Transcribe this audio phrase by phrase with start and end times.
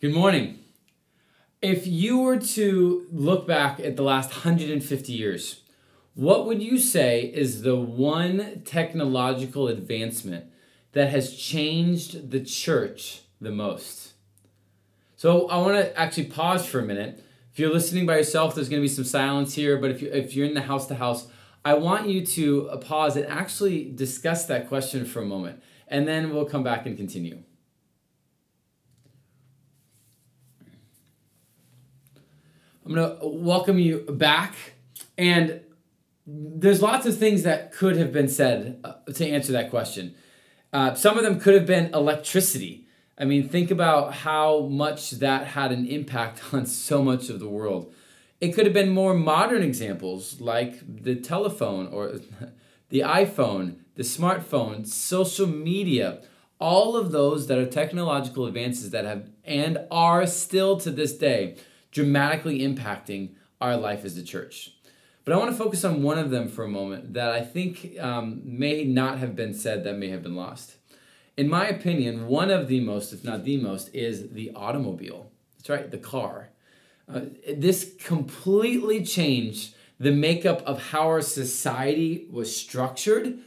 [0.00, 0.58] Good morning.
[1.62, 5.62] If you were to look back at the last 150 years,
[6.14, 10.46] what would you say is the one technological advancement
[10.92, 14.14] that has changed the church the most?
[15.14, 17.24] So I want to actually pause for a minute.
[17.52, 20.10] If you're listening by yourself, there's going to be some silence here, but if you
[20.10, 21.28] if you're in the house to house,
[21.64, 26.34] I want you to pause and actually discuss that question for a moment, and then
[26.34, 27.44] we'll come back and continue.
[32.84, 34.54] I'm going to welcome you back.
[35.16, 35.60] And
[36.26, 40.14] there's lots of things that could have been said uh, to answer that question.
[40.72, 42.86] Uh, some of them could have been electricity.
[43.16, 47.48] I mean, think about how much that had an impact on so much of the
[47.48, 47.92] world.
[48.40, 52.20] It could have been more modern examples like the telephone or
[52.90, 56.20] the iPhone, the smartphone, social media,
[56.60, 61.56] all of those that are technological advances that have and are still to this day
[61.94, 64.72] dramatically impacting our life as a church.
[65.24, 67.96] But I want to focus on one of them for a moment that I think
[67.98, 70.76] um, may not have been said, that may have been lost.
[71.38, 75.30] In my opinion, one of the most, if not the most, is the automobile.
[75.56, 76.50] That's right, the car.
[77.12, 77.22] Uh,
[77.56, 83.38] this completely changed the makeup of how our society was structured,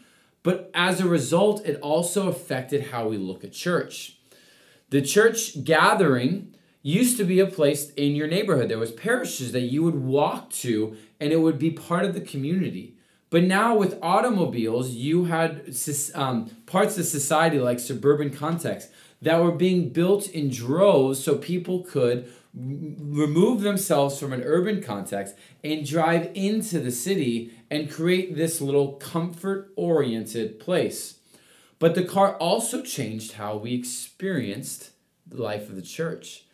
[0.41, 4.17] but as a result, it also affected how we look at church.
[4.89, 6.55] The church gathering
[6.87, 8.69] used to be a place in your neighborhood.
[8.69, 12.21] There was parishes that you would walk to and it would be part of the
[12.21, 12.95] community.
[13.29, 15.75] But now with automobiles, you had
[16.15, 18.89] um, parts of society like suburban context
[19.21, 25.35] that were being built in droves so people could remove themselves from an urban context
[25.65, 31.19] and drive into the city and create this little comfort oriented place.
[31.79, 34.91] But the car also changed how we experienced
[35.27, 36.45] the life of the church.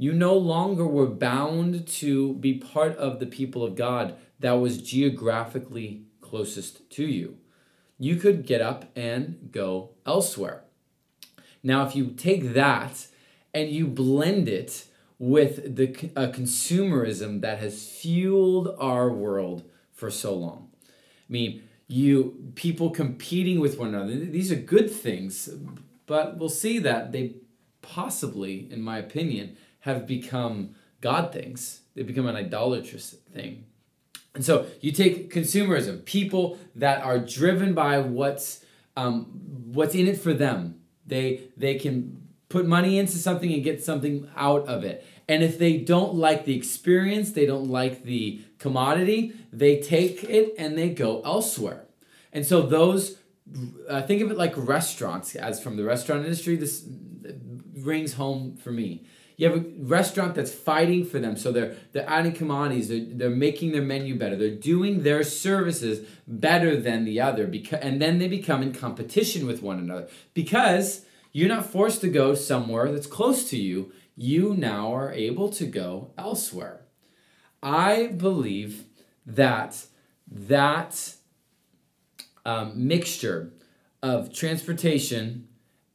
[0.00, 4.80] You no longer were bound to be part of the people of God that was
[4.80, 7.38] geographically closest to you.
[7.98, 10.62] You could get up and go elsewhere.
[11.64, 13.08] Now, if you take that
[13.52, 14.84] and you blend it
[15.18, 20.68] with the uh, consumerism that has fueled our world for so long,
[21.28, 24.14] I mean, you people competing with one another.
[24.14, 25.48] These are good things,
[26.06, 27.34] but we'll see that they
[27.82, 29.56] possibly, in my opinion,
[29.88, 31.80] have become God things.
[31.94, 33.64] They become an idolatrous thing.
[34.34, 38.64] And so you take consumerism, people that are driven by what's
[38.96, 39.24] um,
[39.72, 40.80] what's in it for them.
[41.06, 45.04] They they can put money into something and get something out of it.
[45.28, 50.54] And if they don't like the experience, they don't like the commodity, they take it
[50.58, 51.84] and they go elsewhere.
[52.32, 53.18] And so those
[53.88, 56.84] uh, think of it like restaurants as from the restaurant industry this
[57.76, 59.06] rings home for me
[59.38, 63.30] you have a restaurant that's fighting for them, so they're they're adding commodities, they're, they're
[63.30, 68.18] making their menu better, they're doing their services better than the other, because and then
[68.18, 73.06] they become in competition with one another because you're not forced to go somewhere that's
[73.06, 73.92] close to you.
[74.16, 76.80] You now are able to go elsewhere.
[77.62, 78.86] I believe
[79.24, 79.86] that
[80.26, 81.14] that
[82.44, 83.52] um, mixture
[84.02, 85.46] of transportation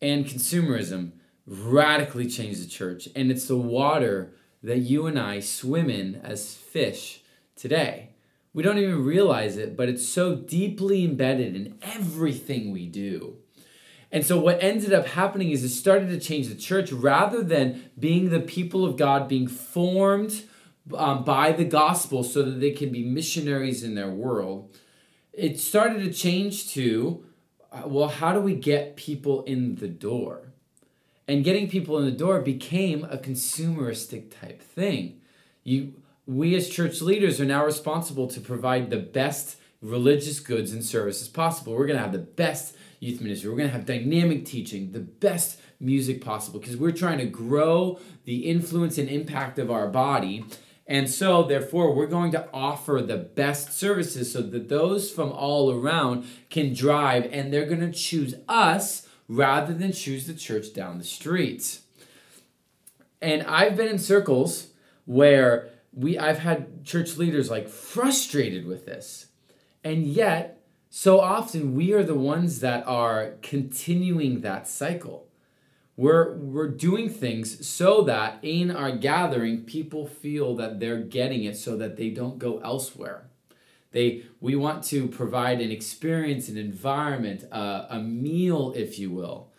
[0.01, 1.11] and consumerism
[1.45, 3.07] radically changed the church.
[3.15, 7.21] And it's the water that you and I swim in as fish
[7.55, 8.09] today.
[8.53, 13.37] We don't even realize it, but it's so deeply embedded in everything we do.
[14.11, 17.89] And so, what ended up happening is it started to change the church rather than
[17.97, 20.43] being the people of God being formed
[20.95, 24.77] um, by the gospel so that they can be missionaries in their world.
[25.31, 27.25] It started to change to,
[27.71, 30.52] uh, well, how do we get people in the door?
[31.27, 35.21] And getting people in the door became a consumeristic type thing.
[35.63, 35.93] You,
[36.25, 41.27] we as church leaders are now responsible to provide the best religious goods and services
[41.27, 41.73] possible.
[41.73, 43.49] We're going to have the best youth ministry.
[43.49, 47.99] We're going to have dynamic teaching, the best music possible, because we're trying to grow
[48.23, 50.45] the influence and impact of our body.
[50.87, 55.71] And so, therefore, we're going to offer the best services so that those from all
[55.71, 60.97] around can drive and they're going to choose us rather than choose the church down
[60.97, 61.79] the street.
[63.21, 64.67] And I've been in circles
[65.05, 69.27] where we I've had church leaders like frustrated with this.
[69.83, 75.27] And yet, so often we are the ones that are continuing that cycle.
[75.95, 81.55] We're, we're doing things so that in our gathering, people feel that they're getting it
[81.55, 83.29] so that they don't go elsewhere.
[83.93, 89.53] They, we want to provide an experience, an environment, uh, a meal, if you will.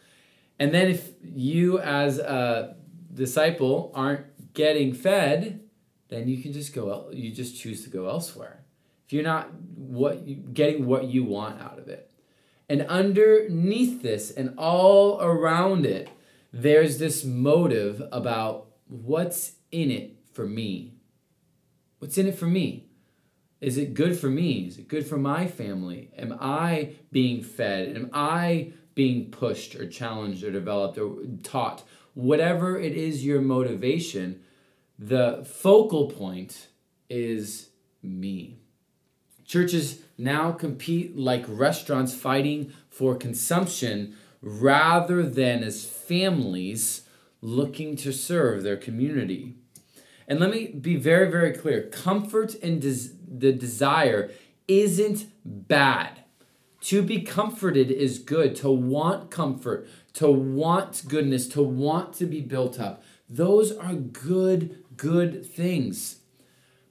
[0.58, 2.76] And then if you as a
[3.12, 5.60] disciple aren't getting fed,
[6.08, 7.08] then you can just go.
[7.12, 8.64] You just choose to go elsewhere.
[9.06, 12.10] If you're not what getting what you want out of it,
[12.68, 16.08] and underneath this and all around it,
[16.52, 20.94] there's this motive about what's in it for me.
[21.98, 22.88] What's in it for me?
[23.64, 24.66] Is it good for me?
[24.66, 26.10] Is it good for my family?
[26.18, 27.96] Am I being fed?
[27.96, 31.82] Am I being pushed or challenged or developed or taught?
[32.12, 34.42] Whatever it is your motivation,
[34.98, 36.68] the focal point
[37.08, 37.70] is
[38.02, 38.58] me.
[39.46, 47.08] Churches now compete like restaurants fighting for consumption rather than as families
[47.40, 49.56] looking to serve their community.
[50.26, 54.30] And let me be very, very clear comfort and des- the desire
[54.66, 56.20] isn't bad.
[56.82, 58.54] To be comforted is good.
[58.56, 63.02] To want comfort, to want goodness, to want to be built up.
[63.28, 66.20] Those are good, good things.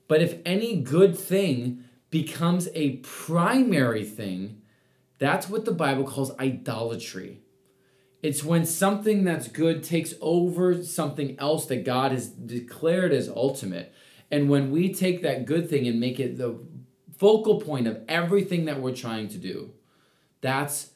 [0.07, 4.61] But if any good thing becomes a primary thing,
[5.19, 7.42] that's what the Bible calls idolatry.
[8.23, 13.93] It's when something that's good takes over something else that God has declared as ultimate.
[14.31, 16.57] And when we take that good thing and make it the
[17.17, 19.71] focal point of everything that we're trying to do,
[20.39, 20.91] that's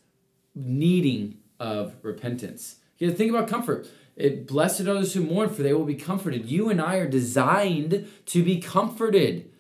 [0.56, 2.78] needing of repentance.
[2.98, 3.88] You think about comfort.
[4.16, 6.50] It, blessed are those who mourn, for they will be comforted.
[6.50, 9.52] You and I are designed to be comforted.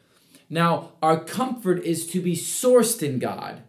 [0.49, 3.63] Now, our comfort is to be sourced in God.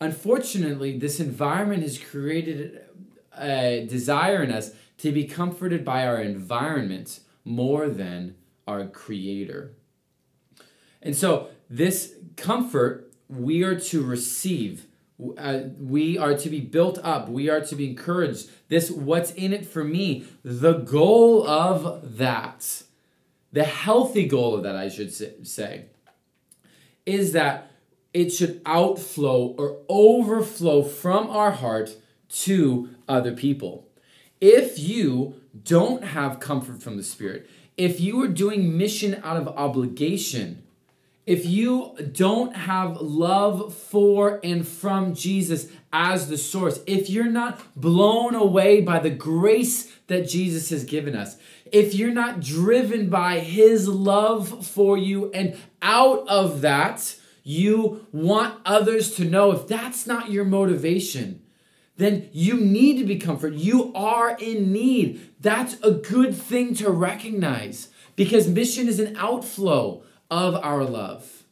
[0.00, 2.81] Unfortunately, this environment has created
[3.38, 8.36] a desire in us to be comforted by our environment more than
[8.66, 9.74] our Creator.
[11.00, 14.86] And so, this comfort we are to receive.
[15.38, 17.28] Uh, we are to be built up.
[17.28, 18.50] We are to be encouraged.
[18.68, 22.82] This, what's in it for me, the goal of that,
[23.52, 25.12] the healthy goal of that, I should
[25.46, 25.86] say,
[27.06, 27.70] is that
[28.12, 31.96] it should outflow or overflow from our heart
[32.32, 33.88] to other people.
[34.40, 35.34] If you
[35.64, 40.62] don't have comfort from the Spirit, if you are doing mission out of obligation,
[41.24, 47.60] if you don't have love for and from Jesus as the source, if you're not
[47.76, 51.36] blown away by the grace that Jesus has given us,
[51.70, 58.60] if you're not driven by his love for you, and out of that, you want
[58.64, 61.41] others to know, if that's not your motivation,
[62.02, 63.60] then you need to be comforted.
[63.60, 65.20] You are in need.
[65.40, 71.44] That's a good thing to recognize because mission is an outflow of our love.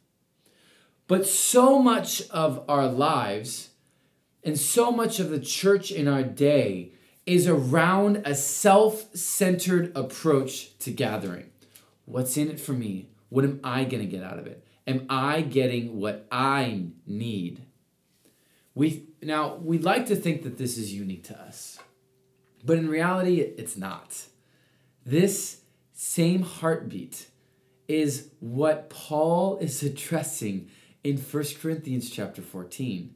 [1.07, 3.69] But so much of our lives
[4.43, 6.93] and so much of the church in our day
[7.25, 11.51] is around a self centered approach to gathering.
[12.05, 13.09] What's in it for me?
[13.29, 14.65] What am I going to get out of it?
[14.87, 17.61] Am I getting what I need?
[18.73, 21.79] We now we like to think that this is unique to us.
[22.63, 24.25] But in reality it's not.
[25.05, 25.61] This
[25.93, 27.27] same heartbeat
[27.87, 30.69] is what Paul is addressing
[31.03, 33.13] in 1 Corinthians chapter 14.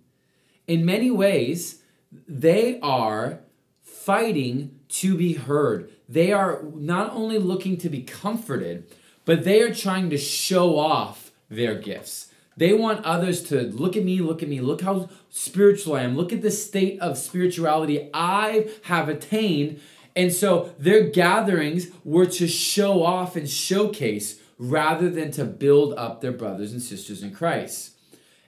[0.68, 1.82] In many ways,
[2.28, 3.42] they are
[3.82, 5.92] fighting to be heard.
[6.10, 8.92] They are not only looking to be comforted,
[9.24, 12.32] but they are trying to show off their gifts.
[12.58, 16.16] They want others to look at me, look at me, look how spiritual I am,
[16.16, 19.82] look at the state of spirituality I have attained.
[20.16, 26.22] And so their gatherings were to show off and showcase rather than to build up
[26.22, 27.92] their brothers and sisters in Christ.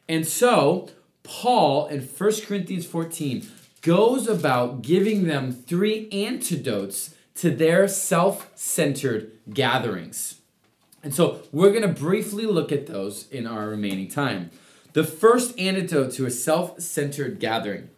[0.07, 0.89] And so
[1.23, 3.45] Paul in 1 Corinthians 14
[3.81, 10.36] goes about giving them three antidotes to their self centered gatherings.
[11.07, 14.51] And so we're going to briefly look at those in our remaining time.
[14.91, 17.89] The first antidote to a self centered gathering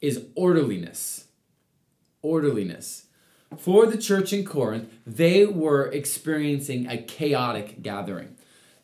[0.00, 1.26] is orderliness.
[2.22, 3.08] Orderliness.
[3.58, 8.34] For the church in Corinth, they were experiencing a chaotic gathering.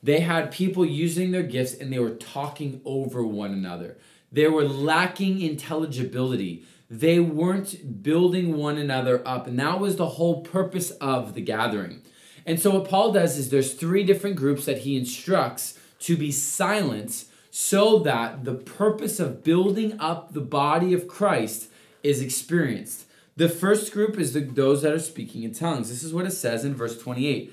[0.02, 3.96] They had people using their gifts and they were talking over one another.
[4.30, 6.66] They were lacking intelligibility.
[6.90, 9.46] They weren't building one another up.
[9.46, 12.01] And that was the whole purpose of the gathering.
[12.46, 16.32] And so what Paul does is there's three different groups that he instructs to be
[16.32, 21.68] silent so that the purpose of building up the body of Christ
[22.02, 23.04] is experienced.
[23.36, 25.88] The first group is the, those that are speaking in tongues.
[25.88, 27.52] This is what it says in verse 28.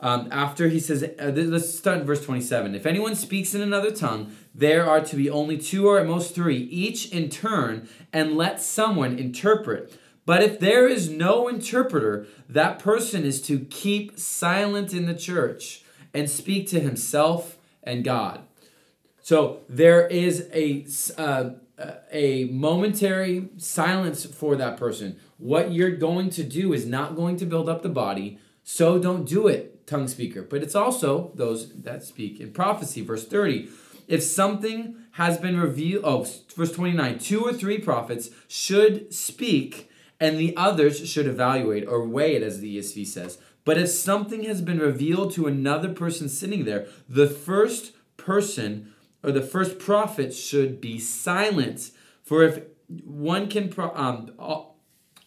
[0.00, 2.74] Um, after he says, uh, let's start in verse 27.
[2.74, 6.34] If anyone speaks in another tongue, there are to be only two or at most
[6.34, 9.98] three, each in turn, and let someone interpret.
[10.28, 15.84] But if there is no interpreter, that person is to keep silent in the church
[16.12, 18.42] and speak to himself and God.
[19.22, 20.84] So there is a
[21.16, 21.52] uh,
[22.12, 25.18] a momentary silence for that person.
[25.38, 29.24] What you're going to do is not going to build up the body, so don't
[29.24, 30.42] do it, tongue speaker.
[30.42, 33.00] But it's also those that speak in prophecy.
[33.00, 33.70] Verse 30.
[34.06, 39.87] If something has been revealed, oh, verse 29, two or three prophets should speak,
[40.20, 43.38] and the others should evaluate or weigh it, as the ESV says.
[43.64, 49.32] But if something has been revealed to another person sitting there, the first person or
[49.32, 51.90] the first prophet should be silent.
[52.22, 52.62] For if
[53.04, 54.78] one can, pro- um, all,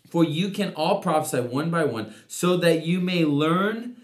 [0.10, 3.98] for you can all prophesy one by one, so that you may learn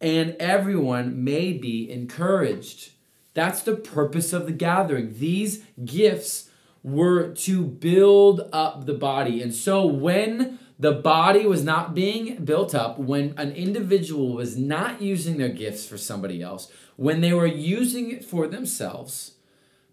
[0.00, 2.92] and everyone may be encouraged.
[3.34, 5.14] That's the purpose of the gathering.
[5.18, 6.47] These gifts
[6.92, 9.42] were to build up the body.
[9.42, 15.02] And so when the body was not being built up, when an individual was not
[15.02, 19.32] using their gifts for somebody else, when they were using it for themselves,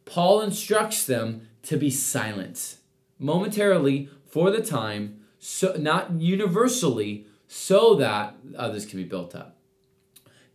[0.06, 2.78] Paul instructs them to be silent
[3.18, 9.58] momentarily for the time, so not universally, so that others can be built up.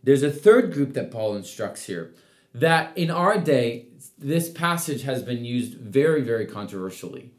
[0.03, 2.13] There's a third group that Paul instructs here
[2.53, 7.31] that in our day, this passage has been used very, very controversially.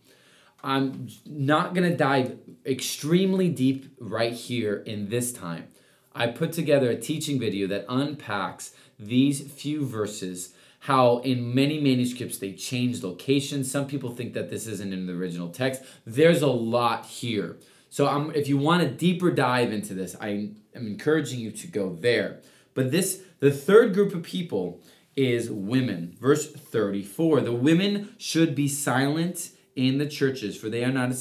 [0.62, 5.68] I'm not going to dive extremely deep right here in this time.
[6.14, 12.38] I put together a teaching video that unpacks these few verses how in many manuscripts
[12.38, 13.62] they changed location.
[13.64, 17.56] some people think that this isn't in the original text there's a lot here
[17.88, 21.66] so I'm, if you want a deeper dive into this i am encouraging you to
[21.66, 22.40] go there
[22.74, 24.80] but this the third group of people
[25.16, 30.92] is women verse 34 the women should be silent in the churches for they are
[30.92, 31.12] not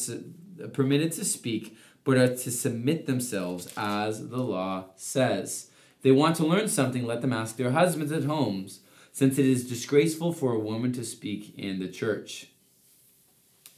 [0.74, 5.72] permitted to speak but are to submit themselves as the law says
[6.02, 8.80] they want to learn something, let them ask their husbands at homes,
[9.12, 12.48] since it is disgraceful for a woman to speak in the church.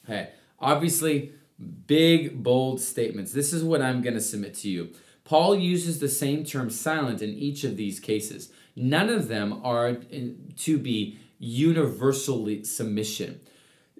[0.05, 0.29] Okay,
[0.59, 1.33] obviously,
[1.87, 3.33] big, bold statements.
[3.33, 4.89] This is what I'm going to submit to you.
[5.23, 8.51] Paul uses the same term silent in each of these cases.
[8.75, 13.41] None of them are to be universally submission.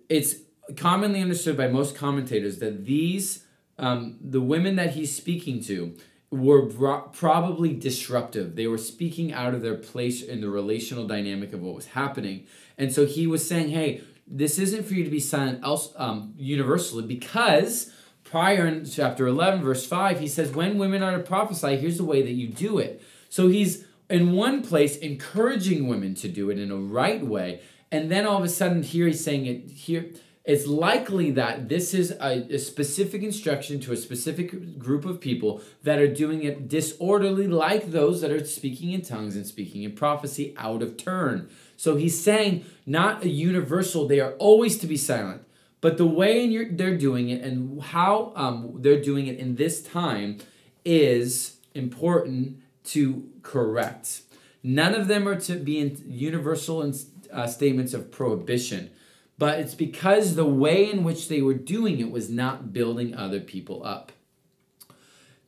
[0.10, 0.36] It's
[0.76, 3.46] commonly understood by most commentators that these,
[3.78, 5.96] um, the women that he's speaking to,
[6.32, 6.66] were
[7.12, 8.56] probably disruptive.
[8.56, 12.48] They were speaking out of their place in the relational dynamic of what was happening.
[12.76, 16.34] And so he was saying, hey, this isn't for you to be silent else um,
[16.36, 17.92] universally because
[18.34, 22.04] prior in chapter 11 verse 5 he says when women are to prophesy here's the
[22.04, 23.00] way that you do it
[23.30, 27.62] so he's in one place encouraging women to do it in a right way
[27.92, 30.08] and then all of a sudden here he's saying it here
[30.46, 35.62] it's likely that this is a, a, specific instruction to a specific group of people
[35.84, 39.94] that are doing it disorderly, like those that are speaking in tongues and speaking in
[39.94, 41.50] prophecy out of turn.
[41.78, 45.44] So he's saying, not a universal, they are always to be silent.
[45.84, 49.56] But the way in your, they're doing it and how um, they're doing it in
[49.56, 50.40] this time
[50.84, 54.22] is important to correct.
[54.64, 56.96] None of them are to be in universal in,
[57.32, 58.90] uh, statements of prohibition
[59.38, 63.40] but it's because the way in which they were doing it was not building other
[63.40, 64.12] people up.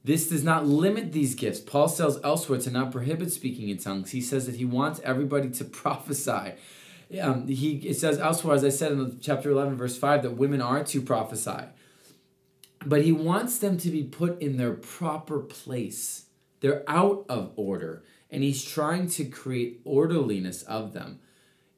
[0.04, 1.60] This does not limit these gifts.
[1.60, 4.12] Paul says elsewhere to not prohibit speaking in tongues.
[4.12, 6.54] He says that he wants everybody to prophesy.
[7.22, 10.62] Um, he it says elsewhere, as I said in chapter 11, verse 5, that women
[10.62, 11.66] are to prophesy.
[12.86, 16.26] But he wants them to be put in their proper place.
[16.60, 21.20] They're out of order, and he's trying to create orderliness of them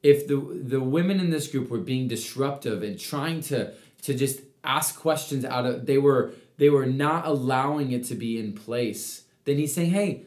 [0.02, 4.40] if the the women in this group were being disruptive and trying to to just
[4.64, 9.24] ask questions out of they were they were not allowing it to be in place
[9.44, 10.24] then he's saying hey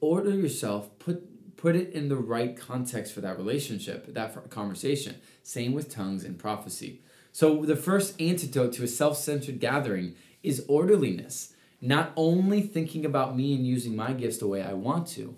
[0.00, 1.28] order yourself put
[1.60, 6.38] put it in the right context for that relationship that conversation same with tongues and
[6.38, 7.00] prophecy
[7.32, 13.54] so the first antidote to a self-centered gathering is orderliness not only thinking about me
[13.54, 15.36] and using my gifts the way i want to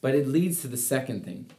[0.00, 1.50] but it leads to the second thing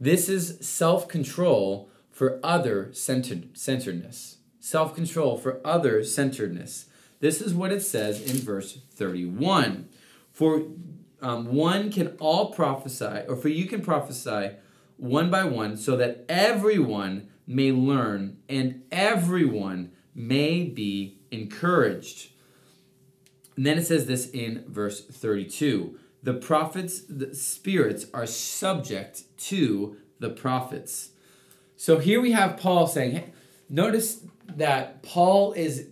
[0.00, 4.38] this is self control for other centered, centeredness.
[4.58, 6.86] Self control for other centeredness.
[7.20, 9.88] This is what it says in verse 31.
[10.32, 10.64] For
[11.20, 14.52] um, one can all prophesy, or for you can prophesy
[14.96, 22.30] one by one, so that everyone may learn and everyone may be encouraged.
[23.56, 29.96] And then it says this in verse 32 the prophets, the spirits are subject to
[30.18, 31.10] the prophets.
[31.76, 33.32] So here we have Paul saying,
[33.68, 35.88] notice that Paul is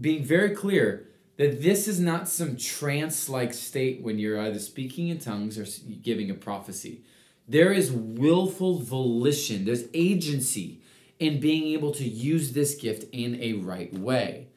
[0.00, 1.09] being very clear
[1.40, 5.64] that this is not some trance like state when you're either speaking in tongues or
[6.02, 7.00] giving a prophecy.
[7.48, 10.82] There is willful volition, there's agency
[11.18, 14.48] in being able to use this gift in a right way.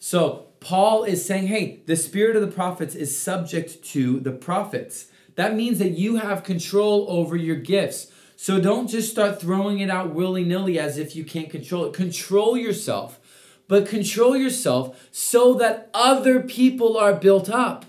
[0.00, 5.06] So, Paul is saying, hey, the spirit of the prophets is subject to the prophets.
[5.36, 8.10] That means that you have control over your gifts.
[8.34, 11.92] So don't just start throwing it out willy nilly as if you can't control it.
[11.92, 13.20] Control yourself,
[13.68, 17.86] but control yourself so that other people are built up.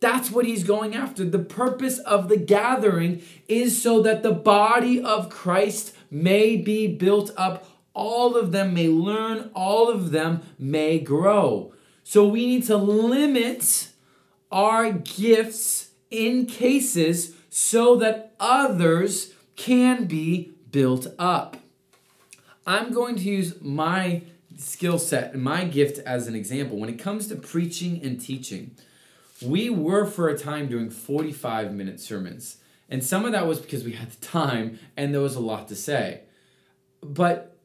[0.00, 1.24] That's what he's going after.
[1.24, 7.30] The purpose of the gathering is so that the body of Christ may be built
[7.36, 7.66] up.
[7.94, 11.72] All of them may learn, all of them may grow.
[12.02, 13.88] So we need to limit
[14.50, 21.56] our gifts in cases so that others can be built up.
[22.66, 24.22] I'm going to use my
[24.62, 26.78] skill set and my gift as an example.
[26.78, 28.76] When it comes to preaching and teaching,
[29.42, 32.58] we were for a time doing 45 minute sermons.
[32.88, 35.68] And some of that was because we had the time and there was a lot
[35.68, 36.22] to say.
[37.02, 37.56] But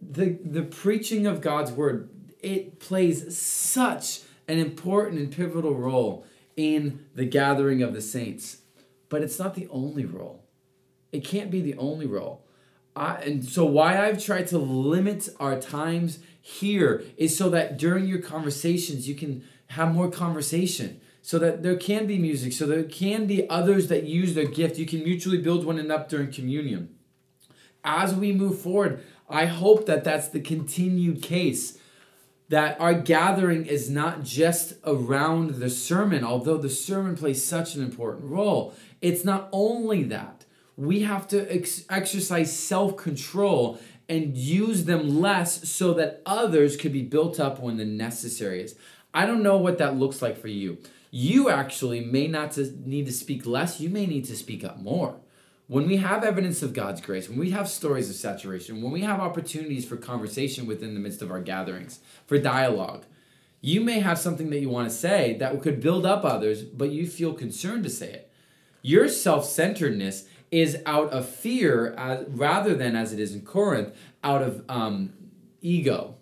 [0.00, 2.08] the the preaching of God's word,
[2.40, 6.24] it plays such an important and pivotal role
[6.56, 8.58] in the gathering of the saints.
[9.08, 10.44] But it's not the only role.
[11.12, 12.45] It can't be the only role.
[12.96, 18.06] I, and so why I've tried to limit our times here is so that during
[18.06, 21.00] your conversations you can have more conversation.
[21.22, 24.78] So that there can be music so there can be others that use their gift.
[24.78, 26.90] You can mutually build one another during communion.
[27.82, 31.78] As we move forward i hope that that's the continued case
[32.48, 37.82] that our gathering is not just around the sermon although the sermon plays such an
[37.82, 38.72] important role.
[39.02, 40.35] It's not only that
[40.76, 43.78] we have to ex- exercise self-control
[44.08, 48.76] and use them less so that others could be built up when the necessary is
[49.14, 50.76] I don't know what that looks like for you.
[51.10, 55.16] You actually may not need to speak less, you may need to speak up more.
[55.68, 59.00] When we have evidence of God's grace, when we have stories of saturation, when we
[59.00, 63.04] have opportunities for conversation within the midst of our gatherings, for dialogue,
[63.62, 66.90] you may have something that you want to say that could build up others, but
[66.90, 68.30] you feel concerned to say it.
[68.82, 73.94] Your self centeredness is out of fear as, rather than, as it is in Corinth,
[74.22, 75.12] out of um,
[75.60, 76.16] ego.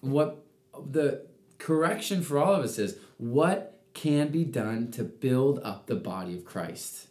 [0.00, 0.44] What
[0.88, 1.26] the
[1.58, 6.34] correction for all of us is what can be done to build up the body
[6.34, 7.08] of Christ?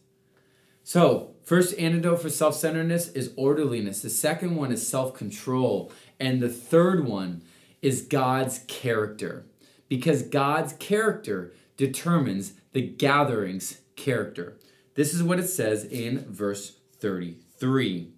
[0.83, 4.01] So, first antidote for self centeredness is orderliness.
[4.01, 5.91] The second one is self control.
[6.19, 7.43] And the third one
[7.81, 9.45] is God's character.
[9.87, 14.57] Because God's character determines the gathering's character.
[14.95, 18.11] This is what it says in verse 33.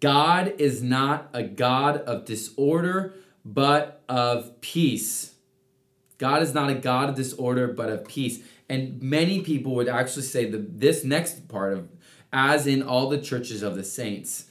[0.00, 5.34] God is not a God of disorder, but of peace.
[6.18, 8.40] God is not a God of disorder, but of peace.
[8.68, 11.88] And many people would actually say that this next part of,
[12.32, 14.46] as in all the churches of the saints,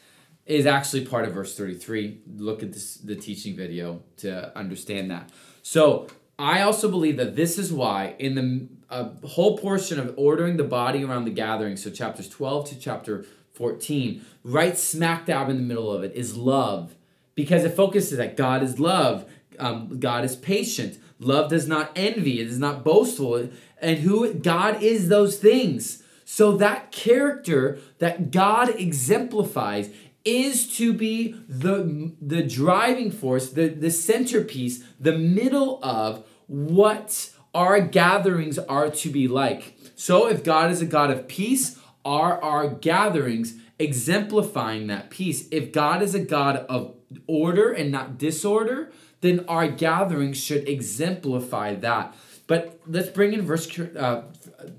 [0.45, 2.21] is actually part of verse 33.
[2.37, 5.29] Look at this, the teaching video to understand that.
[5.61, 6.07] So
[6.39, 10.63] I also believe that this is why, in the uh, whole portion of ordering the
[10.63, 15.63] body around the gathering, so chapters 12 to chapter 14, right smack dab in the
[15.63, 16.95] middle of it is love.
[17.35, 22.41] Because it focuses that God is love, um, God is patient, love does not envy,
[22.41, 23.49] it is not boastful,
[23.81, 26.03] and who God is those things.
[26.25, 29.89] So that character that God exemplifies
[30.25, 37.81] is to be the, the driving force, the, the centerpiece, the middle of what our
[37.81, 39.75] gatherings are to be like.
[39.95, 45.47] So if God is a God of peace, are our gatherings exemplifying that peace?
[45.51, 46.95] If God is a God of
[47.27, 52.15] order and not disorder, then our gatherings should exemplify that.
[52.47, 54.23] But let's bring in verse uh,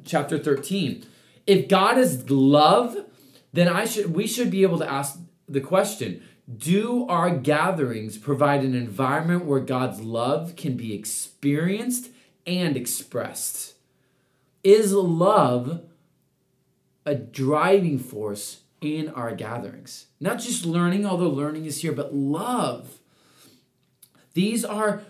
[0.04, 1.04] chapter 13.
[1.46, 2.96] If God is love,
[3.52, 6.22] then I should we should be able to ask the question,
[6.56, 12.10] do our gatherings provide an environment where God's love can be experienced
[12.50, 13.74] and expressed?
[14.62, 15.82] Is love
[17.06, 20.06] a driving force in our gatherings.
[20.20, 22.98] Not just learning, although learning is here, but love.
[24.34, 25.02] These are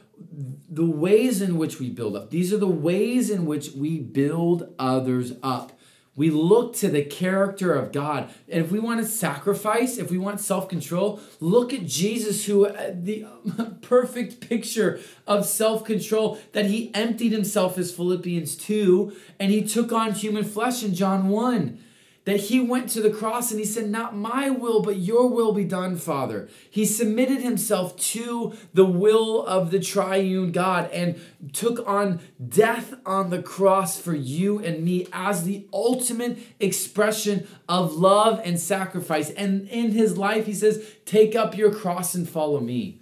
[0.68, 2.31] the ways in which we build up.
[2.31, 5.72] These are the ways in which we build others up.
[6.16, 8.31] We look to the character of God.
[8.49, 12.66] And if we want to sacrifice, if we want self control, look at Jesus, who,
[12.66, 13.27] uh, the
[13.81, 19.92] perfect picture of self control, that he emptied himself, as Philippians 2, and he took
[19.92, 21.79] on human flesh in John 1
[22.26, 25.52] that he went to the cross and he said, Not my will, but your will
[25.52, 26.48] be done, Father.
[26.70, 31.18] He submitted himself to the will of the triune God and
[31.52, 37.94] took on death on the cross for you and me as the ultimate expression of
[37.94, 39.30] love and sacrifice.
[39.30, 43.00] And in his life, he says, Take up your cross and follow me.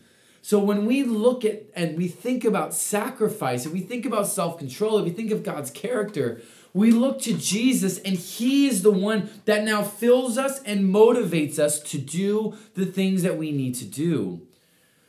[0.49, 4.57] So when we look at and we think about sacrifice, if we think about self
[4.59, 6.41] control, if we think of God's character,
[6.79, 11.59] we look to Jesus, and He is the one that now fills us and motivates
[11.59, 14.43] us to do the things that we need to do.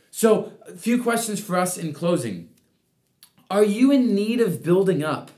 [0.10, 2.50] So, a few questions for us in closing.
[3.52, 5.30] Are you in need of building up?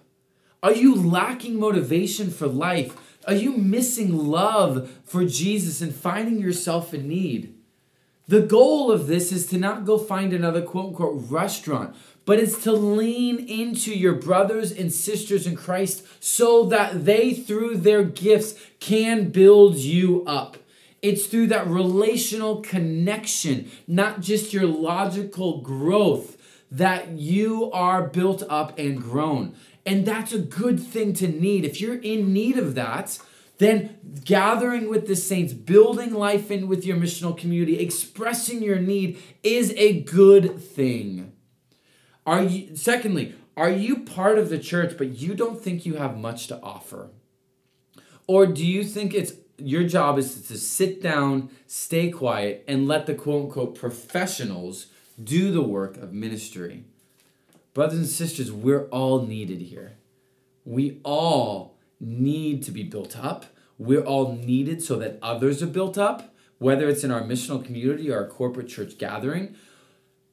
[0.63, 2.95] Are you lacking motivation for life?
[3.27, 7.53] Are you missing love for Jesus and finding yourself in need?
[8.27, 11.93] The goal of this is to not go find another quote unquote restaurant
[12.25, 17.77] but it's to lean into your brothers and sisters in Christ so that they, through
[17.77, 20.57] their gifts, can build you up.
[21.01, 26.37] It's through that relational connection, not just your logical growth,
[26.69, 29.55] that you are built up and grown.
[29.85, 31.65] And that's a good thing to need.
[31.65, 33.19] If you're in need of that,
[33.57, 39.21] then gathering with the saints, building life in with your missional community, expressing your need
[39.43, 41.33] is a good thing.
[42.25, 46.17] Are you secondly, are you part of the church but you don't think you have
[46.17, 47.09] much to offer?
[48.27, 53.05] Or do you think it's your job is to sit down, stay quiet, and let
[53.05, 54.87] the quote unquote professionals
[55.21, 56.85] do the work of ministry?
[57.73, 59.93] Brothers and sisters, we're all needed here.
[60.65, 63.45] We all need to be built up.
[63.77, 68.11] We're all needed so that others are built up, whether it's in our missional community
[68.11, 69.55] or our corporate church gathering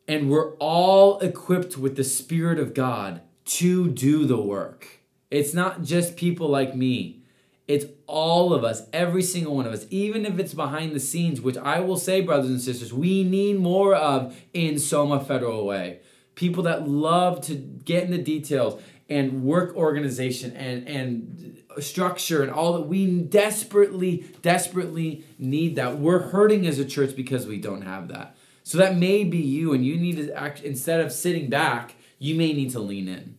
[0.08, 5.00] and we're all equipped with the Spirit of God to do the work.
[5.30, 7.22] It's not just people like me.
[7.68, 11.42] It's all of us, every single one of us, even if it's behind the scenes,
[11.42, 16.00] which I will say, brothers and sisters, we need more of in Soma Federal Way.
[16.34, 22.50] People that love to get in the details and work organization and, and structure and
[22.50, 22.82] all that.
[22.82, 25.98] We desperately, desperately need that.
[25.98, 28.36] We're hurting as a church because we don't have that.
[28.68, 32.34] So that may be you, and you need to act instead of sitting back, you
[32.34, 33.38] may need to lean in.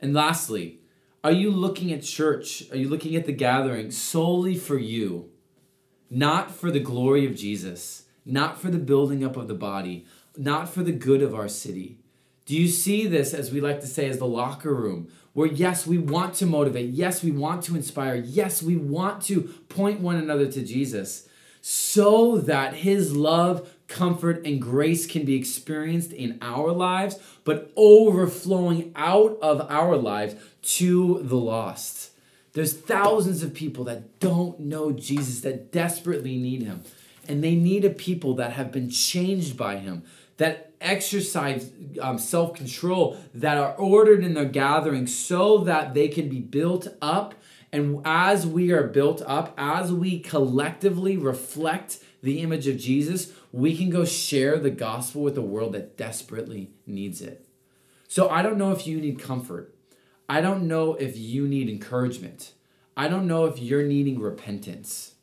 [0.00, 0.78] And lastly,
[1.24, 2.70] are you looking at church?
[2.70, 5.30] Are you looking at the gathering solely for you?
[6.08, 10.06] Not for the glory of Jesus, not for the building up of the body,
[10.36, 11.98] not for the good of our city.
[12.46, 15.84] Do you see this, as we like to say, as the locker room, where yes,
[15.84, 20.14] we want to motivate, yes, we want to inspire, yes, we want to point one
[20.14, 21.26] another to Jesus,
[21.60, 28.92] so that his love comfort, and grace can be experienced in our lives, but overflowing
[28.96, 32.10] out of our lives to the lost.
[32.54, 36.82] There's thousands of people that don't know Jesus, that desperately need him.
[37.28, 40.02] And they need a people that have been changed by him,
[40.38, 46.28] that exercise um, self control, that are ordered in their gathering so that they can
[46.28, 47.34] be built up.
[47.72, 53.76] And as we are built up, as we collectively reflect the image of Jesus, we
[53.76, 57.46] can go share the gospel with a world that desperately needs it.
[58.08, 59.74] So I don't know if you need comfort.
[60.28, 62.52] I don't know if you need encouragement.
[62.96, 65.14] I don't know if you're needing repentance.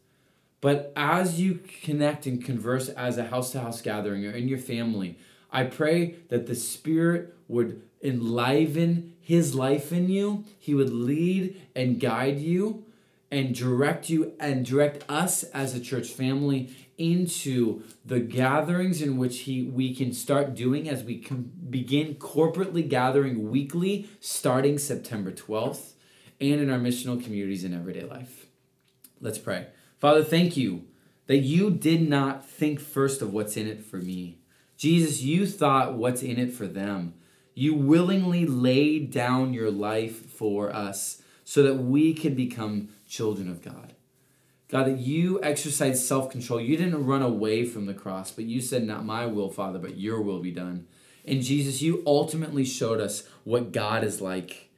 [0.62, 4.58] But as you connect and converse as a house to house gathering or in your
[4.58, 5.18] family,
[5.52, 10.44] I pray that the Spirit would enliven His life in you.
[10.58, 12.84] He would lead and guide you
[13.32, 19.40] and direct you and direct us as a church family into the gatherings in which
[19.42, 25.94] he we can start doing as we can begin corporately gathering weekly starting September 12th
[26.42, 28.46] and in our missional communities in everyday life.
[29.20, 29.68] Let's pray.
[30.00, 30.84] Father, thank you
[31.28, 34.40] that you did not think first of what's in it for me.
[34.78, 37.14] Jesus, you thought what's in it for them.
[37.54, 43.62] You willingly laid down your life for us so that we can become children of
[43.62, 43.94] God.
[44.70, 46.62] God, that you exercised self control.
[46.62, 49.98] You didn't run away from the cross, but you said, Not my will, Father, but
[49.98, 50.88] your will be done.
[51.26, 54.70] And Jesus, you ultimately showed us what God is like.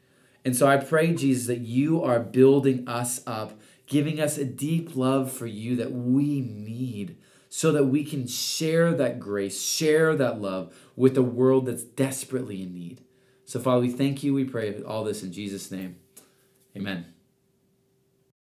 [0.44, 4.96] And so I pray, Jesus, that you are building us up, giving us a deep
[4.96, 10.42] love for you that we need so that we can share that grace, share that
[10.42, 13.02] love with a world that's desperately in need.
[13.46, 14.34] So, Father, we thank you.
[14.34, 15.98] We pray all this in Jesus' name.
[16.76, 17.06] Amen.